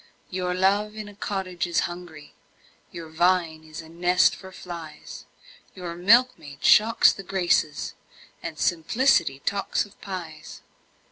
Your 0.31 0.55
love 0.55 0.95
in 0.95 1.07
a 1.07 1.13
cottage 1.13 1.67
is 1.67 1.81
hungry, 1.81 2.33
Your 2.91 3.07
vine 3.07 3.63
is 3.63 3.81
a 3.83 3.87
nest 3.87 4.35
for 4.35 4.51
flies 4.51 5.25
Your 5.75 5.93
milkmaid 5.95 6.65
shocks 6.65 7.13
the 7.13 7.21
Graces, 7.21 7.93
And 8.41 8.57
simplicity 8.57 9.41
talks 9.45 9.85
of 9.85 10.01
pies! 10.01 10.63